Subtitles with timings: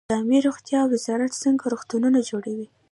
[0.13, 2.67] عامې روغتیا وزارت څنګه روغتونونه جوړوي؟